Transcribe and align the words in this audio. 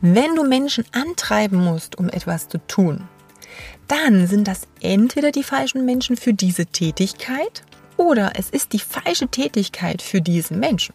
Wenn 0.00 0.34
du 0.34 0.44
Menschen 0.44 0.84
antreiben 0.92 1.62
musst, 1.64 1.98
um 1.98 2.08
etwas 2.08 2.48
zu 2.48 2.58
tun, 2.66 3.08
dann 3.88 4.26
sind 4.26 4.48
das 4.48 4.62
entweder 4.80 5.32
die 5.32 5.42
falschen 5.42 5.84
Menschen 5.84 6.16
für 6.16 6.34
diese 6.34 6.66
Tätigkeit 6.66 7.62
oder 7.96 8.32
es 8.36 8.50
ist 8.50 8.72
die 8.72 8.78
falsche 8.78 9.28
Tätigkeit 9.28 10.02
für 10.02 10.20
diesen 10.20 10.60
Menschen. 10.60 10.94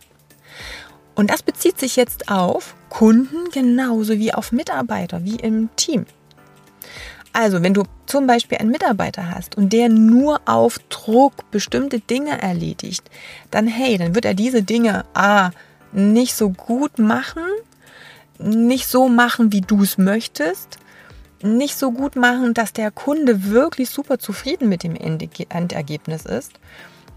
Und 1.16 1.30
das 1.30 1.44
bezieht 1.44 1.80
sich 1.80 1.96
jetzt 1.96 2.30
auf 2.30 2.76
Kunden 2.90 3.50
genauso 3.52 4.18
wie 4.18 4.34
auf 4.34 4.52
Mitarbeiter, 4.52 5.24
wie 5.24 5.36
im 5.36 5.70
Team. 5.76 6.06
Also, 7.34 7.64
wenn 7.64 7.74
du 7.74 7.84
zum 8.08 8.28
Beispiel 8.28 8.58
einen 8.58 8.72
Mitarbeiter 8.72 9.30
hast 9.34 9.56
und 9.56 9.72
der 9.72 9.88
nur 9.88 10.42
auf 10.46 10.80
Druck 10.90 11.50
bestimmte 11.50 12.00
Dinge 12.00 12.42
erledigt, 12.42 13.10
dann 13.52 13.68
hey, 13.68 13.98
dann 13.98 14.16
wird 14.16 14.26
er 14.26 14.34
diese 14.34 14.64
Dinge 14.64 15.06
A 15.14 15.52
nicht 15.94 16.36
so 16.36 16.50
gut 16.50 17.00
machen, 17.00 17.44
nicht 18.42 18.88
so 18.88 19.08
machen, 19.08 19.52
wie 19.52 19.62
du 19.62 19.84
es 19.84 19.98
möchtest, 19.98 20.80
nicht 21.44 21.78
so 21.78 21.92
gut 21.92 22.16
machen, 22.16 22.54
dass 22.54 22.74
der 22.74 22.92
Kunde 22.92 23.46
wirklich 23.46 23.90
super 23.90 24.20
zufrieden 24.20 24.70
mit 24.70 24.84
dem 24.84 24.96
Endergebnis 24.96 26.26
ist. 26.26 26.54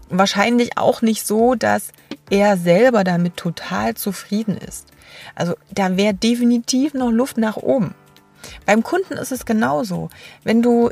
Wahrscheinlich 0.09 0.77
auch 0.77 1.01
nicht 1.01 1.25
so, 1.25 1.55
dass 1.55 1.91
er 2.29 2.57
selber 2.57 3.03
damit 3.03 3.37
total 3.37 3.95
zufrieden 3.95 4.57
ist. 4.57 4.87
Also 5.35 5.55
da 5.71 5.97
wäre 5.97 6.13
definitiv 6.13 6.93
noch 6.93 7.11
Luft 7.11 7.37
nach 7.37 7.57
oben. 7.57 7.95
Beim 8.65 8.83
Kunden 8.83 9.13
ist 9.13 9.31
es 9.31 9.45
genauso. 9.45 10.09
Wenn 10.43 10.61
du 10.61 10.91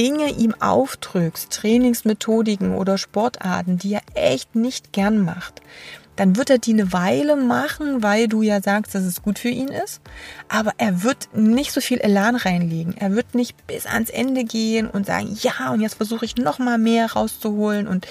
Dinge 0.00 0.30
ihm 0.30 0.54
aufdrückst, 0.58 1.52
Trainingsmethodiken 1.52 2.74
oder 2.74 2.96
Sportarten, 2.96 3.76
die 3.76 3.92
er 3.92 4.00
echt 4.14 4.54
nicht 4.54 4.94
gern 4.94 5.22
macht, 5.22 5.60
dann 6.16 6.36
wird 6.36 6.48
er 6.48 6.56
die 6.56 6.72
eine 6.72 6.90
Weile 6.94 7.36
machen, 7.36 8.02
weil 8.02 8.26
du 8.26 8.40
ja 8.40 8.62
sagst, 8.62 8.94
dass 8.94 9.02
es 9.02 9.20
gut 9.20 9.38
für 9.38 9.50
ihn 9.50 9.68
ist. 9.68 10.00
Aber 10.48 10.72
er 10.78 11.02
wird 11.02 11.28
nicht 11.34 11.72
so 11.72 11.82
viel 11.82 11.98
Elan 11.98 12.36
reinlegen. 12.36 12.96
Er 12.96 13.14
wird 13.14 13.34
nicht 13.34 13.66
bis 13.66 13.84
ans 13.84 14.08
Ende 14.08 14.44
gehen 14.44 14.88
und 14.88 15.04
sagen, 15.04 15.36
ja, 15.42 15.70
und 15.70 15.82
jetzt 15.82 15.96
versuche 15.96 16.24
ich 16.24 16.36
noch 16.36 16.58
mal 16.58 16.78
mehr 16.78 17.12
rauszuholen 17.12 17.86
und 17.86 18.06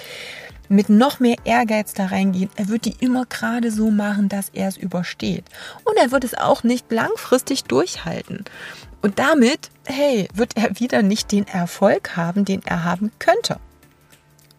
mit 0.69 0.87
noch 0.89 1.19
mehr 1.19 1.35
Ehrgeiz 1.43 1.93
da 1.93 2.05
reingehen. 2.05 2.49
Er 2.55 2.69
wird 2.69 2.85
die 2.85 2.95
immer 2.99 3.25
gerade 3.25 3.71
so 3.71 3.89
machen, 3.89 4.29
dass 4.29 4.49
er 4.49 4.67
es 4.67 4.77
übersteht. 4.77 5.45
Und 5.83 5.97
er 5.97 6.11
wird 6.11 6.23
es 6.23 6.35
auch 6.35 6.63
nicht 6.63 6.91
langfristig 6.91 7.63
durchhalten. 7.63 8.45
Und 9.01 9.19
damit, 9.19 9.71
hey, 9.85 10.27
wird 10.33 10.55
er 10.55 10.79
wieder 10.79 11.01
nicht 11.01 11.31
den 11.31 11.47
Erfolg 11.47 12.15
haben, 12.15 12.45
den 12.45 12.61
er 12.65 12.83
haben 12.83 13.11
könnte. 13.19 13.59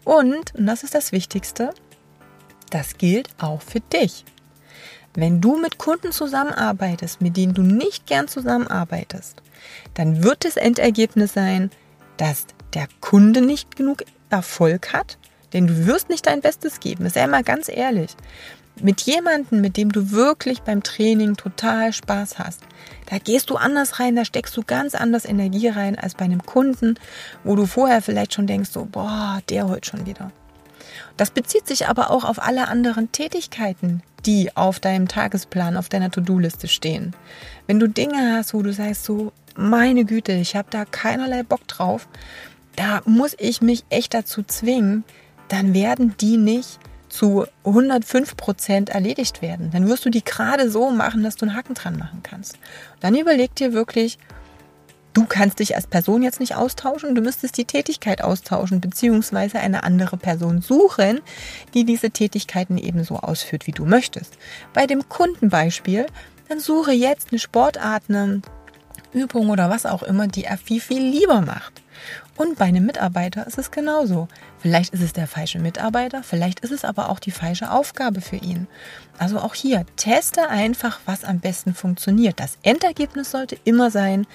Und, 0.03 0.53
und 0.55 0.65
das 0.65 0.83
ist 0.83 0.95
das 0.95 1.11
Wichtigste, 1.11 1.73
das 2.69 2.97
gilt 2.97 3.29
auch 3.39 3.61
für 3.61 3.79
dich. 3.79 4.25
Wenn 5.13 5.41
du 5.41 5.57
mit 5.57 5.77
Kunden 5.77 6.11
zusammenarbeitest, 6.11 7.21
mit 7.21 7.35
denen 7.37 7.53
du 7.53 7.61
nicht 7.61 8.07
gern 8.07 8.27
zusammenarbeitest, 8.27 9.41
dann 9.93 10.23
wird 10.23 10.45
das 10.45 10.57
Endergebnis 10.57 11.33
sein, 11.33 11.69
dass 12.17 12.47
der 12.73 12.87
Kunde 13.01 13.41
nicht 13.41 13.75
genug 13.75 14.03
Erfolg 14.29 14.93
hat 14.93 15.17
denn 15.53 15.67
du 15.67 15.85
wirst 15.85 16.09
nicht 16.09 16.27
dein 16.27 16.41
Bestes 16.41 16.79
geben. 16.79 17.09
Sei 17.09 17.25
mal 17.27 17.43
ganz 17.43 17.69
ehrlich. 17.69 18.15
Mit 18.81 19.01
jemandem, 19.01 19.61
mit 19.61 19.77
dem 19.77 19.91
du 19.91 20.11
wirklich 20.11 20.61
beim 20.61 20.81
Training 20.81 21.35
total 21.35 21.93
Spaß 21.93 22.39
hast, 22.39 22.63
da 23.09 23.17
gehst 23.17 23.49
du 23.49 23.57
anders 23.57 23.99
rein, 23.99 24.15
da 24.15 24.25
steckst 24.25 24.55
du 24.55 24.63
ganz 24.63 24.95
anders 24.95 25.25
Energie 25.25 25.67
rein 25.67 25.99
als 25.99 26.15
bei 26.15 26.25
einem 26.25 26.43
Kunden, 26.43 26.95
wo 27.43 27.55
du 27.55 27.65
vorher 27.65 28.01
vielleicht 28.01 28.33
schon 28.33 28.47
denkst, 28.47 28.69
so, 28.71 28.85
boah, 28.85 29.41
der 29.49 29.67
heute 29.67 29.89
schon 29.89 30.05
wieder. 30.05 30.31
Das 31.17 31.31
bezieht 31.31 31.67
sich 31.67 31.87
aber 31.87 32.09
auch 32.09 32.23
auf 32.23 32.41
alle 32.41 32.69
anderen 32.69 33.11
Tätigkeiten, 33.11 34.01
die 34.25 34.55
auf 34.55 34.79
deinem 34.79 35.07
Tagesplan, 35.07 35.77
auf 35.77 35.89
deiner 35.89 36.09
To-Do-Liste 36.09 36.67
stehen. 36.67 37.15
Wenn 37.67 37.79
du 37.79 37.87
Dinge 37.87 38.35
hast, 38.35 38.53
wo 38.53 38.61
du 38.61 38.73
sagst, 38.73 39.03
so, 39.03 39.31
meine 39.55 40.05
Güte, 40.05 40.31
ich 40.31 40.55
habe 40.55 40.67
da 40.71 40.85
keinerlei 40.85 41.43
Bock 41.43 41.67
drauf, 41.67 42.07
da 42.75 43.01
muss 43.05 43.35
ich 43.37 43.61
mich 43.61 43.83
echt 43.89 44.13
dazu 44.13 44.43
zwingen, 44.43 45.03
dann 45.51 45.73
werden 45.73 46.15
die 46.19 46.37
nicht 46.37 46.79
zu 47.09 47.45
105 47.65 48.37
Prozent 48.37 48.89
erledigt 48.89 49.41
werden. 49.41 49.69
Dann 49.71 49.87
wirst 49.89 50.05
du 50.05 50.09
die 50.09 50.23
gerade 50.23 50.71
so 50.71 50.91
machen, 50.91 51.23
dass 51.23 51.35
du 51.35 51.45
einen 51.45 51.55
Haken 51.55 51.73
dran 51.73 51.97
machen 51.97 52.21
kannst. 52.23 52.57
Dann 53.01 53.15
überleg 53.15 53.53
dir 53.55 53.73
wirklich, 53.73 54.17
du 55.13 55.25
kannst 55.25 55.59
dich 55.59 55.75
als 55.75 55.87
Person 55.87 56.23
jetzt 56.23 56.39
nicht 56.39 56.55
austauschen, 56.55 57.13
du 57.15 57.21
müsstest 57.21 57.57
die 57.57 57.65
Tätigkeit 57.65 58.23
austauschen, 58.23 58.79
beziehungsweise 58.79 59.59
eine 59.59 59.83
andere 59.83 60.15
Person 60.15 60.61
suchen, 60.61 61.19
die 61.73 61.83
diese 61.83 62.11
Tätigkeiten 62.11 62.77
ebenso 62.77 63.17
ausführt, 63.17 63.67
wie 63.67 63.73
du 63.73 63.85
möchtest. 63.85 64.37
Bei 64.73 64.87
dem 64.87 65.09
Kundenbeispiel, 65.09 66.05
dann 66.47 66.61
suche 66.61 66.93
jetzt 66.93 67.27
eine 67.31 67.39
Sportart, 67.39 68.03
eine 68.07 68.41
Übung 69.11 69.49
oder 69.49 69.69
was 69.69 69.85
auch 69.85 70.03
immer, 70.03 70.27
die 70.27 70.45
er 70.45 70.57
viel, 70.57 70.79
viel 70.79 71.01
lieber 71.01 71.41
macht. 71.41 71.80
Und 72.41 72.57
bei 72.57 72.65
einem 72.65 72.87
Mitarbeiter 72.87 73.45
ist 73.45 73.59
es 73.59 73.69
genauso. 73.69 74.27
Vielleicht 74.57 74.95
ist 74.95 75.03
es 75.03 75.13
der 75.13 75.27
falsche 75.27 75.59
Mitarbeiter, 75.59 76.23
vielleicht 76.23 76.61
ist 76.61 76.71
es 76.71 76.83
aber 76.83 77.09
auch 77.09 77.19
die 77.19 77.29
falsche 77.29 77.69
Aufgabe 77.69 78.19
für 78.19 78.37
ihn. 78.37 78.65
Also 79.19 79.37
auch 79.37 79.53
hier, 79.53 79.85
teste 79.95 80.49
einfach, 80.49 81.01
was 81.05 81.23
am 81.23 81.39
besten 81.39 81.75
funktioniert. 81.75 82.39
Das 82.39 82.57
Endergebnis 82.63 83.29
sollte 83.29 83.59
immer 83.63 83.91
sein, 83.91 84.25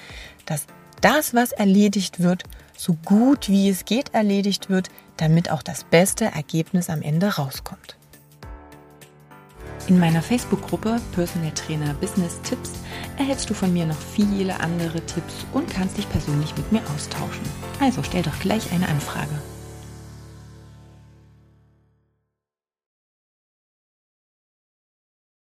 dass 0.45 0.67
das, 1.01 1.33
was 1.33 1.51
erledigt 1.51 2.21
wird, 2.21 2.43
so 2.77 2.93
gut 3.03 3.49
wie 3.49 3.67
es 3.67 3.83
geht 3.83 4.13
erledigt 4.13 4.69
wird, 4.69 4.87
damit 5.17 5.51
auch 5.51 5.61
das 5.61 5.83
beste 5.83 6.27
Ergebnis 6.27 6.89
am 6.89 7.01
Ende 7.01 7.35
rauskommt. 7.35 7.97
In 9.87 9.99
meiner 9.99 10.21
Facebook-Gruppe 10.21 11.01
Personal 11.11 11.51
Trainer 11.51 11.93
Business 11.95 12.39
Tipps 12.43 12.71
erhältst 13.17 13.49
du 13.49 13.53
von 13.53 13.73
mir 13.73 13.85
noch 13.85 13.97
viele 13.97 14.59
andere 14.59 15.01
Tipps 15.05 15.45
und 15.53 15.69
kannst 15.69 15.97
dich 15.97 16.09
persönlich 16.09 16.55
mit 16.55 16.71
mir 16.71 16.81
austauschen. 16.95 17.43
Also 17.79 18.03
stell 18.03 18.23
doch 18.23 18.39
gleich 18.39 18.71
eine 18.71 18.87
Anfrage. 18.87 19.41